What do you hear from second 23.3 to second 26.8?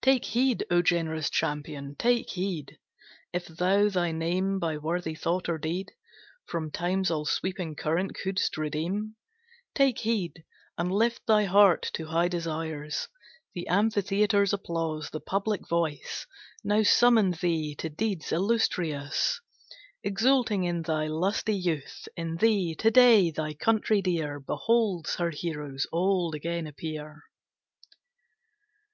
thy country dear Beholds her heroes old again